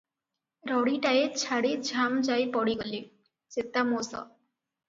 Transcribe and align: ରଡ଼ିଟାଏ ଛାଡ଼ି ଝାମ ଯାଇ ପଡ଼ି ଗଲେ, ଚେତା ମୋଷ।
ରଡ଼ିଟାଏ 0.69 1.27
ଛାଡ଼ି 1.41 1.75
ଝାମ 1.89 2.23
ଯାଇ 2.31 2.49
ପଡ଼ି 2.57 2.75
ଗଲେ, 2.81 3.03
ଚେତା 3.57 3.89
ମୋଷ। 3.93 4.25